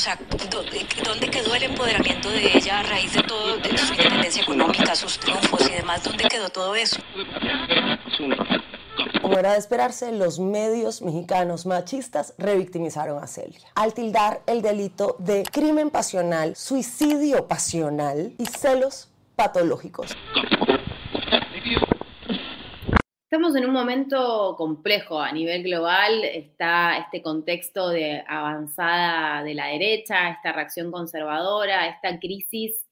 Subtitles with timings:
[0.00, 0.18] O sea,
[1.04, 5.68] ¿dónde quedó el empoderamiento de ella a raíz de todo, su independencia económica, sus triunfos
[5.68, 6.02] y demás?
[6.02, 7.02] ¿Dónde quedó todo eso?
[9.20, 15.16] Como era de esperarse, los medios mexicanos machistas revictimizaron a Celia, al tildar el delito
[15.18, 20.16] de crimen pasional, suicidio pasional y celos patológicos.
[23.32, 29.68] Estamos en un momento complejo a nivel global, está este contexto de avanzada de la
[29.68, 32.84] derecha, esta reacción conservadora, esta crisis,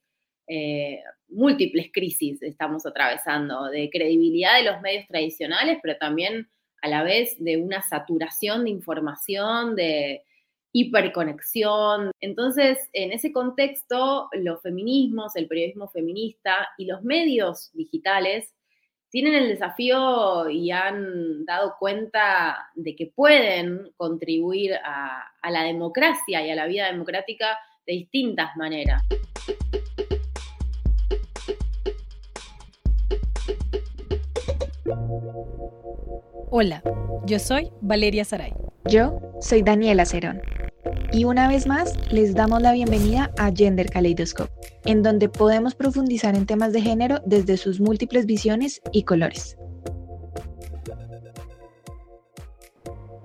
[0.46, 6.48] eh, múltiples crisis estamos atravesando, de credibilidad de los medios tradicionales, pero también
[6.82, 10.23] a la vez de una saturación de información, de
[10.70, 12.12] hiperconexión.
[12.20, 18.55] Entonces, en ese contexto, los feminismos, el periodismo feminista y los medios digitales
[19.11, 26.51] tienen el desafío y han dado cuenta de que pueden contribuir a, la democracia y
[26.51, 29.02] a la vida democrática de distintas maneras.
[36.51, 36.82] Hola,
[37.25, 38.52] yo soy Valeria Saray.
[38.85, 40.41] Yo soy Daniela Cerón.
[41.10, 44.52] Y una vez más, les damos la bienvenida a Gender Kaleidoscope,
[44.84, 49.56] en donde podemos profundizar en temas de género desde sus múltiples visiones y colores.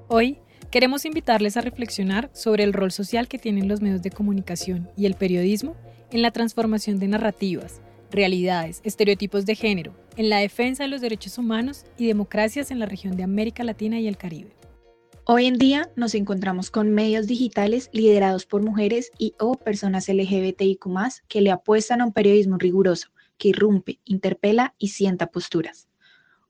[0.08, 0.40] Hoy
[0.72, 5.06] queremos invitarles a reflexionar sobre el rol social que tienen los medios de comunicación y
[5.06, 5.76] el periodismo
[6.10, 11.38] en la transformación de narrativas, realidades, estereotipos de género, en la defensa de los derechos
[11.38, 14.52] humanos y democracias en la región de América Latina y el Caribe.
[15.26, 20.86] Hoy en día nos encontramos con medios digitales liderados por mujeres y o personas LGBTIQ
[21.30, 23.08] que le apuestan a un periodismo riguroso,
[23.38, 25.88] que irrumpe, interpela y sienta posturas.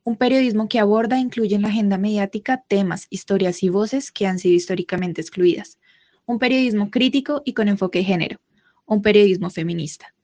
[0.03, 4.25] Un periodismo que aborda e incluye en la agenda mediática temas, historias y voces que
[4.25, 5.77] han sido históricamente excluidas.
[6.25, 8.39] Un periodismo crítico y con enfoque de género.
[8.87, 10.15] Un periodismo feminista.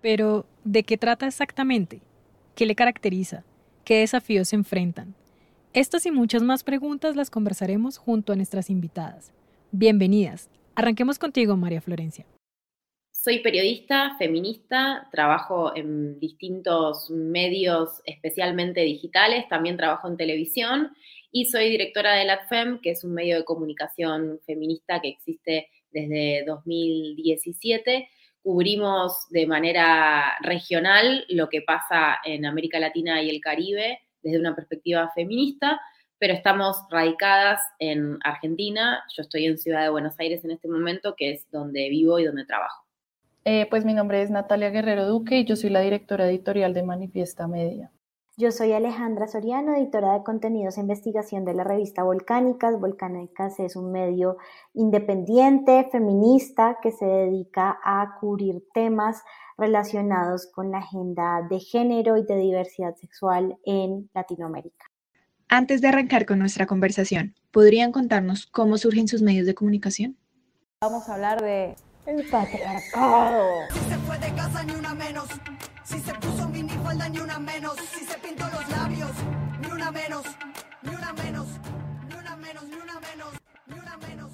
[0.00, 2.02] Pero, ¿de qué trata exactamente?
[2.54, 3.42] ¿Qué le caracteriza?
[3.84, 5.16] ¿Qué desafíos se enfrentan?
[5.74, 9.32] Estas y muchas más preguntas las conversaremos junto a nuestras invitadas.
[9.72, 10.48] Bienvenidas.
[10.76, 12.24] Arranquemos contigo, María Florencia.
[13.10, 20.92] Soy periodista, feminista, trabajo en distintos medios, especialmente digitales, también trabajo en televisión
[21.32, 26.44] y soy directora de LATFEM, que es un medio de comunicación feminista que existe desde
[26.46, 28.08] 2017.
[28.44, 34.56] Cubrimos de manera regional lo que pasa en América Latina y el Caribe desde una
[34.56, 35.80] perspectiva feminista,
[36.18, 39.04] pero estamos radicadas en Argentina.
[39.14, 42.24] Yo estoy en Ciudad de Buenos Aires en este momento, que es donde vivo y
[42.24, 42.84] donde trabajo.
[43.44, 46.82] Eh, pues mi nombre es Natalia Guerrero Duque y yo soy la directora editorial de
[46.82, 47.92] Manifiesta Media.
[48.36, 52.80] Yo soy Alejandra Soriano, editora de contenidos e investigación de la revista Volcánicas.
[52.80, 54.38] Volcánicas es un medio
[54.72, 59.22] independiente, feminista, que se dedica a cubrir temas
[59.56, 64.84] relacionados con la agenda de género y de diversidad sexual en Latinoamérica.
[65.48, 70.16] Antes de arrancar con nuestra conversación, ¿podrían contarnos cómo surgen sus medios de comunicación?
[70.80, 73.44] Vamos a hablar de el patriarcado.
[73.72, 75.28] Si se fue de casa ni una menos,
[75.84, 79.10] si se puso minifalda ni una menos, si se pintó los labios
[79.60, 80.24] ni una menos,
[80.82, 81.46] ni una menos,
[82.08, 83.34] ni una menos, ni una menos,
[83.66, 84.32] ni una menos.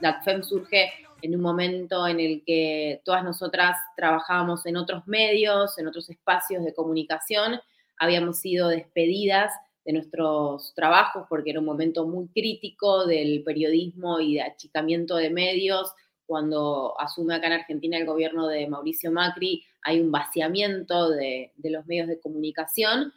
[0.00, 0.92] La FEM surge
[1.22, 6.62] en un momento en el que todas nosotras trabajábamos en otros medios, en otros espacios
[6.64, 7.60] de comunicación,
[7.98, 9.52] habíamos sido despedidas
[9.86, 15.30] de nuestros trabajos porque era un momento muy crítico del periodismo y de achicamiento de
[15.30, 15.92] medios.
[16.26, 21.70] Cuando asume acá en Argentina el gobierno de Mauricio Macri, hay un vaciamiento de, de
[21.70, 23.12] los medios de comunicación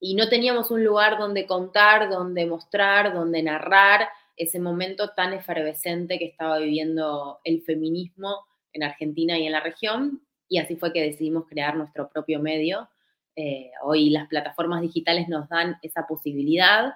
[0.00, 6.18] y no teníamos un lugar donde contar, donde mostrar, donde narrar ese momento tan efervescente
[6.18, 11.02] que estaba viviendo el feminismo en Argentina y en la región, y así fue que
[11.02, 12.88] decidimos crear nuestro propio medio.
[13.36, 16.94] Eh, hoy las plataformas digitales nos dan esa posibilidad,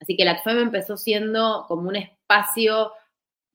[0.00, 2.92] así que la FEM empezó siendo como un espacio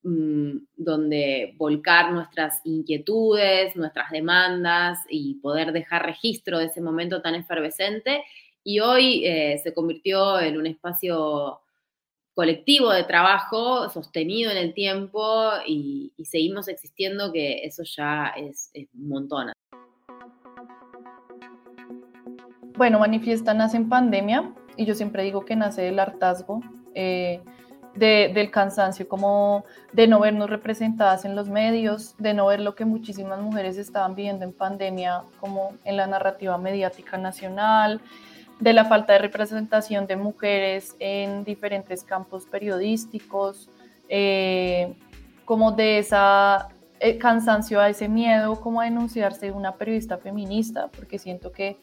[0.03, 7.35] mm, donde volcar nuestras inquietudes, nuestras demandas y poder dejar registro de ese momento tan
[7.35, 8.23] efervescente,
[8.63, 11.61] y hoy eh, se convirtió en un espacio
[12.33, 19.09] colectivo de trabajo sostenido en el tiempo y, seguimos existiendo, que eso ya es, un
[19.09, 19.51] montón.
[22.77, 26.61] Bueno, Manifiesta nace en pandemia y yo siempre digo que nace del hartazgo,
[26.95, 27.41] eh,
[27.95, 32.85] del cansancio, como de no vernos representadas en los medios, de no ver lo que
[32.85, 37.99] muchísimas mujeres estaban viviendo en pandemia, como en la narrativa mediática nacional,
[38.59, 43.69] de la falta de representación de mujeres en diferentes campos periodísticos,
[44.07, 44.93] eh,
[45.45, 51.17] como de esa eh, cansancio, a ese miedo como a denunciarse una periodista feminista, porque
[51.17, 51.77] siento que,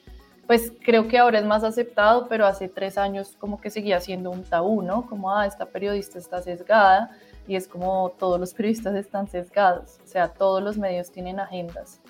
[0.49, 4.31] pues creo que ahora es más aceptado, pero hace tres años como que seguía siendo
[4.31, 5.07] un tabú, ¿no?
[5.07, 7.11] Como, ah, esta periodista está sesgada,
[7.47, 12.01] y es como todos los periodistas están sesgados, o sea, todos los medios tienen agendas.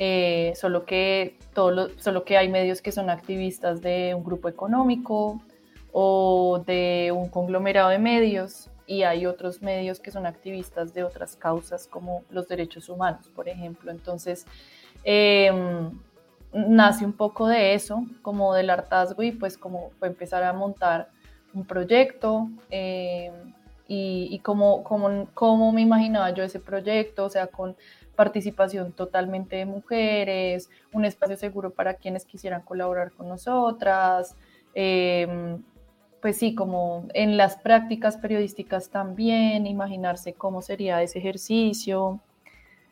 [0.00, 5.40] Eh, solo, que todo solo que hay medios que son activistas de un grupo económico
[5.92, 11.36] o de un conglomerado de medios y hay otros medios que son activistas de otras
[11.36, 13.90] causas como los derechos humanos, por ejemplo.
[13.90, 14.46] Entonces,
[15.04, 15.90] em,
[16.52, 21.10] nace un poco de eso, como del hartazgo y pues como empezar a montar
[21.54, 23.32] un proyecto em,
[23.86, 24.84] y, y cómo,
[25.34, 27.76] cómo me imaginaba yo ese proyecto, o sea, con
[28.18, 34.34] participación totalmente de mujeres, un espacio seguro para quienes quisieran colaborar con nosotras,
[34.74, 35.62] em,
[36.20, 42.20] pues sí, como en las prácticas periodísticas también, imaginarse cómo sería ese ejercicio,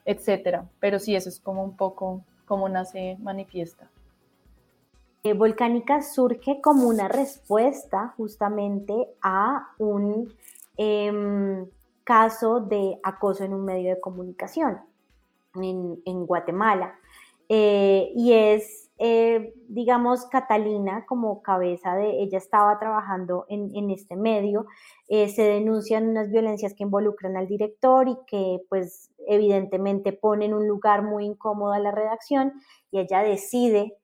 [0.04, 0.66] etcétera.
[0.78, 3.90] Pero sí, eso es como un poco cómo nace Manifiesta.
[5.22, 10.32] Eh, Volcánica surge como una respuesta justamente a un
[10.76, 11.66] em,
[12.04, 14.78] caso de acoso en un medio de comunicación
[15.54, 16.94] en, Guatemala.
[17.48, 24.66] Eh, y es, eh, digamos, Catalina como cabeza de, ella estaba trabajando en, este medio,
[25.08, 30.66] eh, se denuncian unas violencias que involucran al director y que pues evidentemente ponen un
[30.66, 32.54] lugar muy incómodo a la redacción
[32.90, 33.94] y ella decide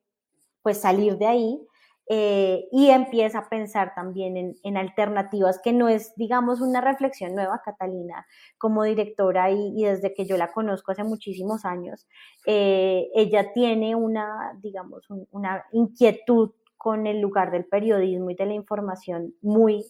[0.63, 1.67] pues salir de ahí
[2.15, 7.63] eh, y empieza a pensar también en, alternativas, que no es, digamos, una reflexión nueva,
[7.65, 8.27] Catalina,
[8.59, 12.07] como directora y, desde que yo la conozco hace muchísimos años,
[12.45, 18.53] eh, ella tiene una, digamos, una inquietud con el lugar del periodismo y de la
[18.53, 19.83] información muy,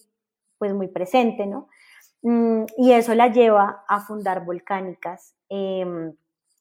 [0.57, 1.67] pues muy presente, ¿no?
[2.21, 6.15] Mm, y eso la lleva a fundar Volcánicas em,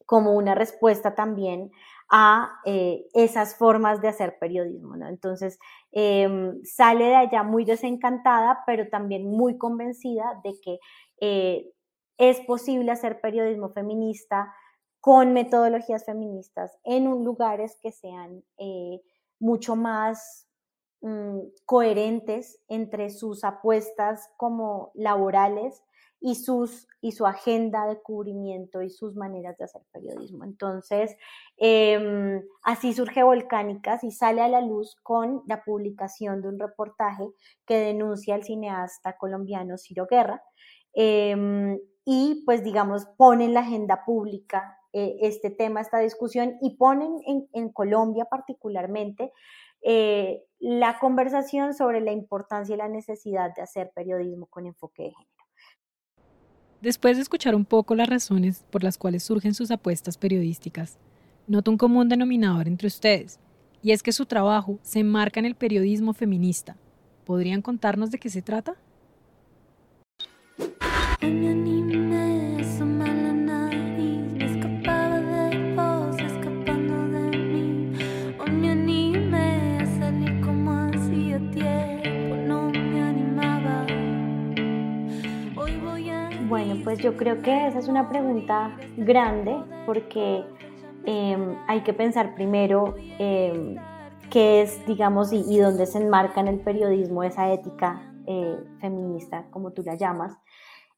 [0.07, 1.71] como una respuesta también
[2.15, 4.95] a eh, esas formas de hacer periodismo.
[5.09, 5.59] Entonces,
[5.93, 10.79] em, sale de allá muy desencantada, pero también muy convencida de que
[11.23, 11.73] eh,
[12.19, 14.53] es posible hacer periodismo feminista
[15.01, 19.01] con metodologías feministas en lugares que sean eh,
[19.41, 20.47] mucho más
[21.01, 25.83] mm, coherentes entre sus apuestas como laborales
[26.23, 30.45] y, sus, y su agenda de cubrimiento y sus maneras de hacer periodismo.
[30.45, 31.17] Entonces,
[31.57, 37.29] em, así surge Volcánicas y sale a la luz con la publicación de un reportaje
[37.67, 40.43] que denuncia al cineasta colombiano Ciro Guerra.
[40.95, 46.77] Em, y pues digamos pone en la agenda pública eh, este tema, esta discusión y
[46.77, 47.17] ponen
[47.53, 49.33] en, Colombia particularmente
[49.83, 55.11] eh, la conversación sobre la importancia y la necesidad de hacer periodismo con enfoque de
[55.11, 55.42] género.
[56.83, 60.99] Después de escuchar un poco las razones por las cuales surgen sus apuestas periodísticas,
[61.47, 63.39] noto un común denominador entre ustedes,
[63.85, 66.77] y es que su trabajo se enmarca en el periodismo feminista.
[67.25, 68.75] ¿Podrían contarnos de qué se trata?
[86.93, 89.57] Pues yo creo que esa es una pregunta grande
[89.87, 90.45] porque
[91.07, 93.77] em, hay que pensar primero em,
[94.29, 99.73] qué es, digamos, y, dónde se enmarca en el periodismo esa ética eh, feminista, como
[99.73, 100.37] tú la llamas.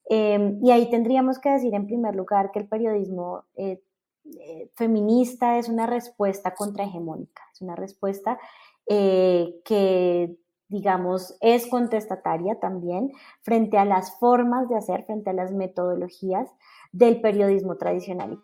[0.09, 3.81] Em, y ahí tendríamos que decir en primer lugar que el periodismo eh,
[4.25, 8.37] eh, feminista es una respuesta contrahegemónica, es una respuesta
[8.85, 10.35] que
[10.67, 16.49] digamos, es contestataria también frente a las formas de hacer, frente a las metodologías
[16.91, 18.39] del periodismo tradicional.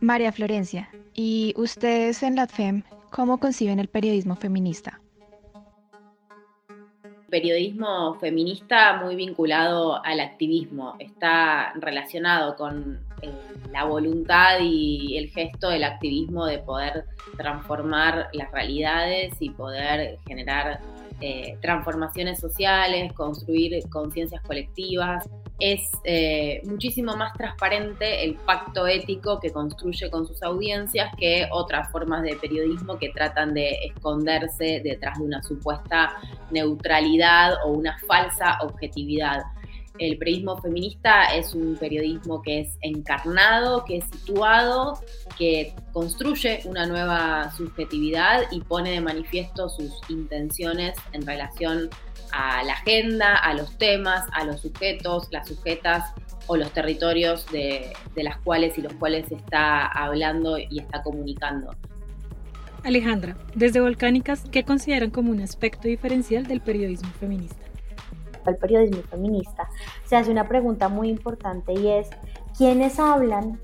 [0.00, 5.00] María Florencia, ¿y ustedes en la FEM cómo conciben el periodismo feminista?
[7.30, 13.00] Periodismo feminista muy vinculado al activismo, está relacionado con
[13.72, 17.04] la voluntad y el gesto del activismo de poder
[17.36, 20.80] transformar las realidades y poder generar
[21.20, 25.28] eh, transformaciones sociales, construir conciencias colectivas.
[25.60, 31.90] Es eh, muchísimo más transparente el pacto ético que construye con sus audiencias que otras
[31.92, 36.16] formas de periodismo que tratan de esconderse detrás de una supuesta
[36.50, 39.44] neutralidad o una falsa objetividad.
[39.98, 44.98] El periodismo feminista es un periodismo que es encarnado, que es situado,
[45.38, 51.90] que construye una nueva subjetividad y pone de manifiesto sus intenciones en relación
[52.32, 56.12] a la agenda, a los temas, a los sujetos, las sujetas
[56.48, 61.70] o los territorios de, las cuales y los cuales está hablando y está comunicando.
[62.82, 67.64] Alejandra, desde Volcánicas, ¿qué consideran como un aspecto diferencial del periodismo feminista?
[68.50, 69.68] El periodismo feminista
[70.04, 72.08] se hace una pregunta muy importante y es,
[72.56, 73.60] ¿quiénes hablan?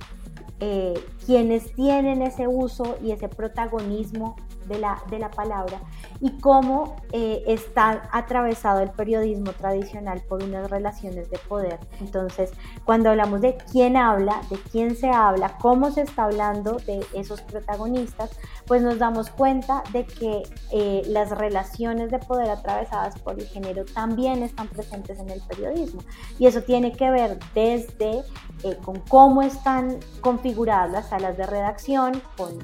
[0.61, 0.95] Eh,
[1.25, 4.37] ¿Quiénes tienen ese uso y ese protagonismo
[4.71, 5.81] de la, de la palabra
[6.21, 11.79] y cómo eh, está atravesado el periodismo tradicional por unas relaciones de poder.
[12.01, 12.53] Entonces,
[12.85, 17.43] cuando hablamos de quién habla, de quién se habla, cómo se está hablando de esos
[17.43, 18.31] protagonistas,
[18.67, 23.85] pues nos damos cuenta de que eh, las relaciones de poder atravesadas por el género
[23.85, 26.03] también están presentes en el periodismo.
[26.39, 28.23] Y eso tiene que ver desde
[28.63, 32.59] eh, con cómo están configuradas las salas de redacción, con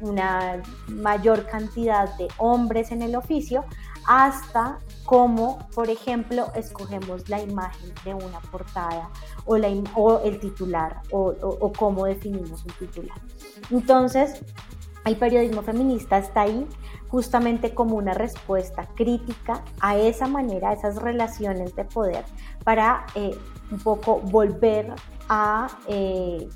[0.00, 0.60] una
[0.98, 3.64] mayor cantidad de hombres en el oficio,
[4.06, 9.10] hasta cómo, por ejemplo, escogemos la imagen de una portada
[9.44, 13.18] o, el titular o, o cómo definimos un titular.
[13.70, 14.42] Entonces,
[15.04, 16.66] el periodismo feminista está ahí
[17.08, 22.24] justamente como una respuesta crítica a esa manera, a esas relaciones de poder,
[22.64, 23.36] para eh,
[23.70, 24.92] un poco volver
[25.28, 26.48] a eh,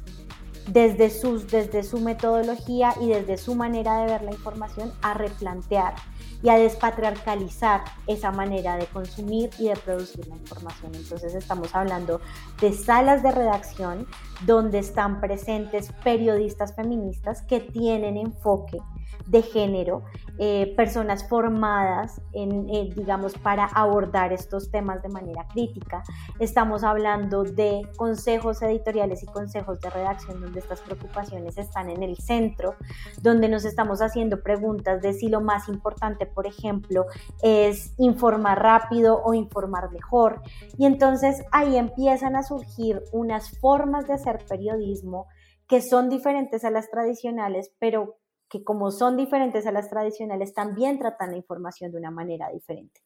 [0.66, 5.94] desde, sus, desde su metodología y desde su manera de ver la información a replantear
[6.42, 10.92] y a despatriarcalizar esa manera de consumir y de producir la información.
[10.94, 12.20] Entonces estamos hablando
[12.60, 14.06] de salas de redacción
[14.44, 18.78] donde están presentes periodistas feministas que tienen enfoque
[19.26, 20.02] de género,
[20.38, 26.02] eh, personas formadas, en, eh, digamos, para abordar estos temas de manera crítica.
[26.38, 32.16] Estamos hablando de consejos editoriales y consejos de redacción donde estas preocupaciones están en el
[32.16, 32.76] centro,
[33.20, 37.06] donde nos estamos haciendo preguntas de si lo más importante, por ejemplo,
[37.42, 40.40] es informar rápido o informar mejor.
[40.78, 45.26] Y entonces ahí empiezan a surgir unas formas de hacer periodismo
[45.68, 48.16] que son diferentes a las tradicionales, pero
[48.52, 53.00] que como son diferentes a las tradicionales, también tratan la información de una manera diferente.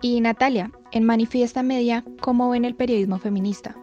[0.00, 3.74] Y Natalia, en Manifiesta Media, ¿cómo ven el periodismo feminista?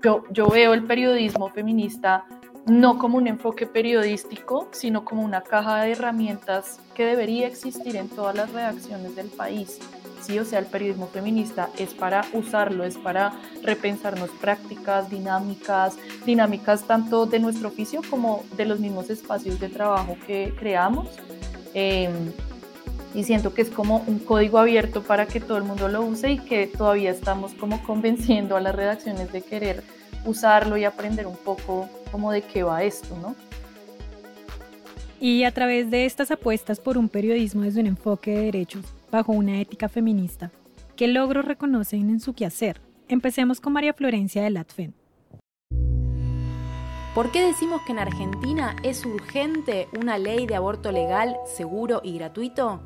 [0.00, 2.24] Yo, yo veo el periodismo feminista
[2.66, 8.08] no como un enfoque periodístico, sino como una caja de herramientas que debería existir en
[8.08, 9.80] todas las redacciones del país
[10.38, 13.32] o sea, el periodismo feminista es para usarlo, es para
[13.62, 15.96] repensarnos prácticas, dinámicas,
[16.26, 21.08] dinámicas tanto de nuestro oficio como de los mismos espacios de trabajo que creamos.
[21.72, 22.32] Em,
[23.14, 26.32] y siento que es como un código abierto para que todo el mundo lo use
[26.32, 29.82] y que todavía estamos como convenciendo a las redacciones de querer
[30.26, 33.34] usarlo y aprender un poco como de qué va esto, ¿no?
[35.20, 39.32] Y a través de estas apuestas por un periodismo desde un enfoque de derechos, bajo
[39.32, 40.50] una ética feminista.
[40.96, 42.80] ¿Qué logros reconocen en su quehacer?
[43.08, 44.94] Empecemos con María Florencia de Latfen.
[47.14, 52.18] ¿Por qué decimos que en Argentina es urgente una ley de aborto legal, seguro y
[52.18, 52.80] gratuito?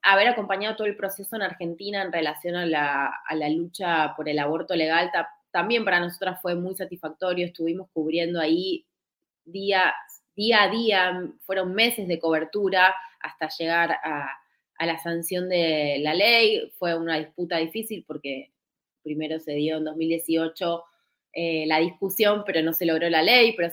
[0.00, 4.74] Haber acompañado todo el proceso en Argentina en relación a la, lucha por el aborto
[4.74, 5.10] legal
[5.50, 7.46] también para nosotras fue muy satisfactorio.
[7.46, 8.86] Estuvimos cubriendo ahí
[9.44, 9.92] día,
[10.34, 14.28] día a día, fueron meses de cobertura hasta llegar a,
[14.78, 16.72] a la sanción de la ley.
[16.78, 18.52] Fue una disputa difícil porque
[19.02, 20.82] primero se dio en 2018
[21.32, 23.72] eh, la discusión, pero no se logró la ley, pero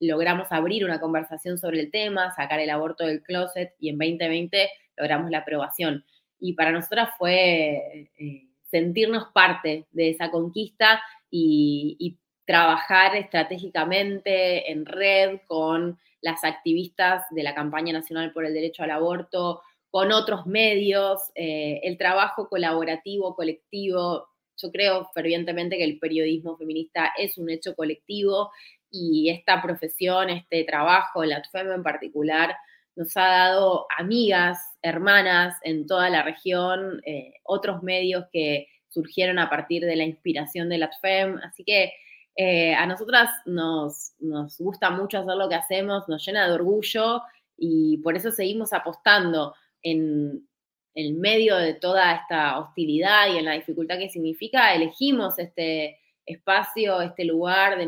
[0.00, 4.68] logramos abrir una conversación sobre el tema, sacar el aborto del closet y en 2020
[4.96, 6.04] logramos la aprobación.
[6.40, 14.84] Y para nosotras fue eh, sentirnos parte de esa conquista y, y trabajar estratégicamente en
[14.84, 20.46] red con las activistas de la campaña nacional por el derecho al aborto, con otros
[20.46, 24.26] medios, eh, el trabajo colaborativo, colectivo.
[24.56, 28.50] Yo creo fervientemente que el periodismo feminista es un hecho colectivo
[28.90, 32.56] y esta profesión, este trabajo, la FEM en particular,
[32.96, 39.50] nos ha dado amigas, hermanas en toda la región, eh, otros medios que surgieron a
[39.50, 41.38] partir de la inspiración de la FEM.
[41.44, 41.92] Así que
[42.36, 47.20] eh, a nosotras nos, nos gusta mucho hacer lo que hacemos, nos llena de orgullo
[47.58, 50.46] y por eso seguimos apostando en,
[50.94, 57.00] el medio de toda esta hostilidad y en la dificultad que significa, elegimos este espacio,
[57.00, 57.86] este lugar de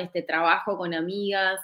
[0.00, 1.60] este trabajo con amigas.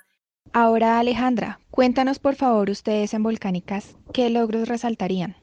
[0.52, 5.36] Ahora, Alejandra, cuéntanos por favor ustedes en Volcánicas, ¿qué logros resaltarían?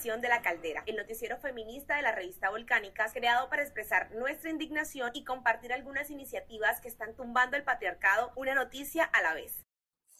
[0.00, 5.10] De La Caldera, el noticiero feminista de la revista Volcánicas, creado para expresar nuestra indignación
[5.12, 9.62] y compartir algunas iniciativas que están tumbando el patriarcado una noticia a la vez.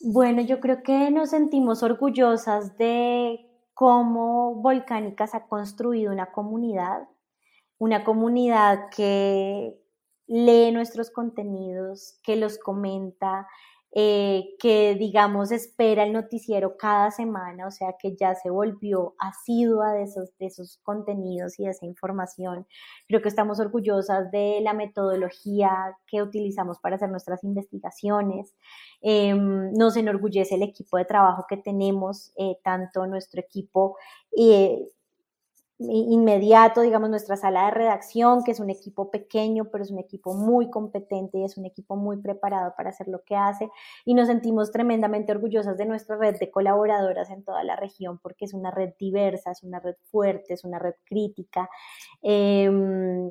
[0.01, 3.41] Bueno, yo creo que nos sentimos orgullosas de
[3.73, 7.09] cómo Volcánicas ha construido una comunidad,
[7.79, 9.81] una comunidad que
[10.27, 13.49] lee nuestros contenidos, que los comenta,
[13.93, 19.93] eh, que digamos espera el noticiero cada semana, o sea que ya se volvió asidua
[19.93, 22.67] de esos, de esos contenidos y de esa información.
[23.09, 28.55] Creo que estamos orgullosas de la metodología que utilizamos para hacer nuestras investigaciones.
[29.03, 33.97] Em, nos enorgullece el equipo de trabajo que tenemos, eh, tanto nuestro equipo
[34.37, 34.79] eh,
[35.81, 40.35] inmediato, digamos, nuestra sala de redacción, que es un equipo pequeño, pero es un equipo
[40.35, 43.71] muy competente y es un equipo muy preparado para hacer lo que hace.
[44.05, 48.45] Y nos sentimos tremendamente orgullosas de nuestra red de colaboradoras en toda la región, porque
[48.45, 51.71] es una red diversa, es una red fuerte, es una red crítica.
[52.23, 53.31] Em,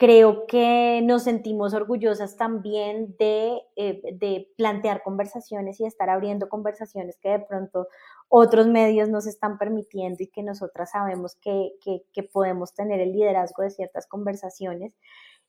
[0.00, 7.18] creo que nos sentimos orgullosas también de, eh, de, plantear conversaciones y estar abriendo conversaciones
[7.18, 7.86] que de pronto
[8.32, 13.64] otros medios nos están permitiendo y que nosotras sabemos que, que, podemos tener el liderazgo
[13.64, 14.94] de ciertas conversaciones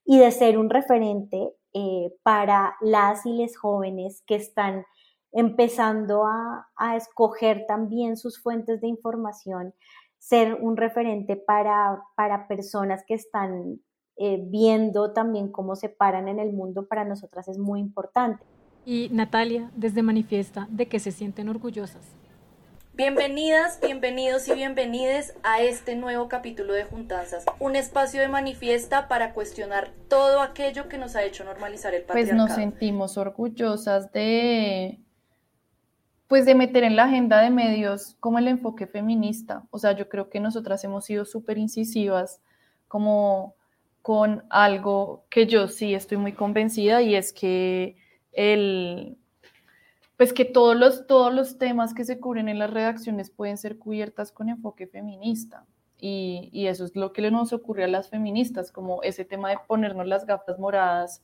[0.03, 4.83] y de ser un referente eh, para las y les jóvenes que están
[5.31, 9.75] empezando a, a escoger también sus fuentes de información,
[10.17, 13.79] ser un referente para, para personas que están
[14.17, 18.43] eh, viendo también cómo se paran en el mundo, para nosotras es muy importante.
[18.87, 22.20] Y Natalia, desde Manifiesta, ¿de qué se sienten orgullosas?
[22.93, 29.33] Bienvenidas, bienvenidos y bienvenides a este nuevo capítulo de Juntanzas, un espacio de manifiesta para
[29.33, 32.37] cuestionar todo aquello que nos ha hecho normalizar el patriarcado.
[32.37, 34.99] Pues nos sentimos orgullosas de
[36.27, 39.63] pues de meter en la agenda de medios como el enfoque feminista.
[39.69, 42.41] O sea, yo creo que nosotras hemos sido súper incisivas
[42.87, 43.55] como
[44.01, 47.95] con algo que yo sí estoy muy convencida y es que
[48.33, 49.17] el,
[50.21, 53.79] pues que todos los, todos los temas que se cubren en las redacciones pueden ser
[53.79, 55.65] cubiertas con enfoque feminista.
[55.97, 59.57] Y, y, eso es lo que nos ocurre a las feministas, como ese tema de
[59.67, 61.23] ponernos las gafas moradas,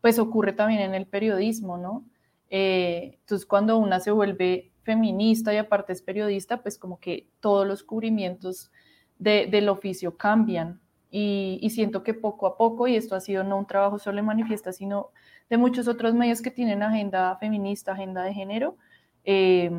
[0.00, 2.06] pues ocurre también en el periodismo, ¿no?
[2.48, 7.66] Eh, entonces, cuando una se vuelve feminista y aparte es periodista, pues como que todos
[7.66, 8.70] los cubrimientos
[9.18, 10.80] de, del oficio cambian.
[11.10, 14.26] Y, siento que poco a poco, y esto ha sido no un trabajo solo en
[14.26, 15.10] Manifiesta, sino
[15.48, 18.76] de muchos otros medios que tienen agenda feminista, agenda de género,
[19.24, 19.70] eh,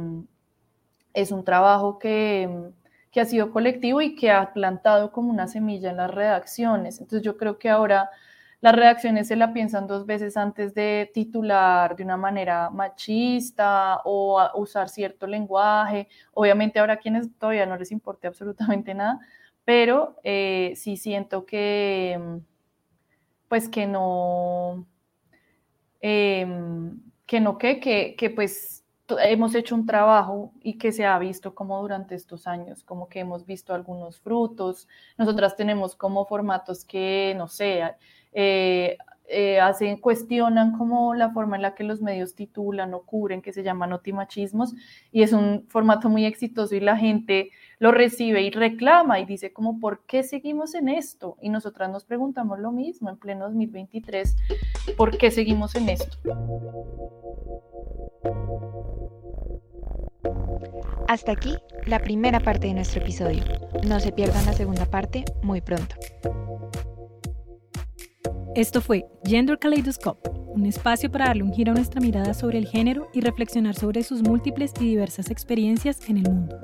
[1.13, 2.71] es un trabajo que,
[3.11, 6.99] que ha sido colectivo y que ha plantado como una semilla en las redacciones.
[6.99, 8.09] Entonces yo creo que ahora
[8.59, 14.39] las redacciones se la piensan dos veces antes de titular de una manera machista o
[14.55, 16.07] usar cierto lenguaje.
[16.33, 19.19] Obviamente ahora quienes todavía no les importe absolutamente nada,
[19.67, 22.37] pero eh, sí siento que, mm,
[23.47, 24.85] pues que no,
[26.01, 28.85] em, que no, que, que, que pues
[29.23, 33.19] hemos hecho un trabajo y que se ha visto como durante estos años, como que
[33.19, 34.87] hemos visto algunos frutos.
[35.17, 37.83] Nosotras tenemos como formatos que, no sé,
[38.33, 38.97] eh,
[39.29, 43.51] eh, hacen, cuestionan como la forma en la que los medios titulan o cubren, que
[43.51, 44.73] se llama notimachismos,
[45.11, 49.51] y es un formato muy exitoso y la gente lo recibe y reclama y dice
[49.51, 51.37] como, ¿por qué seguimos en esto?
[51.41, 54.35] Y nosotras nos preguntamos lo mismo en pleno 2023,
[54.95, 56.17] ¿por qué seguimos en esto?
[61.07, 63.43] Hasta aquí la primera parte de nuestro episodio.
[63.85, 65.95] No se pierdan la segunda parte muy pronto.
[68.57, 72.65] Esto fue Gender Kaleidoscope, un espacio para darle un giro a nuestra mirada sobre el
[72.65, 76.57] género y reflexionar sobre sus múltiples y diversas experiencias en el mundo.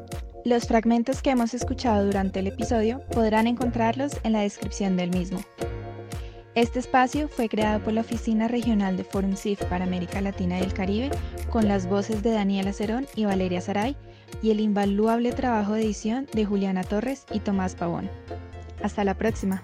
[0.44, 5.40] Los fragmentos que hemos escuchado durante el episodio podrán encontrarlos en la descripción del mismo.
[6.56, 10.64] Este espacio fue creado por la Oficina Regional de Forum CIF para América Latina y
[10.64, 11.12] el Caribe
[11.52, 13.96] con las voces de Daniela Cerón y Valeria Saray
[14.42, 18.10] y el invaluable trabajo de edición de Juliana Torres y Tomás Pavón.
[18.82, 19.62] Hasta la próxima.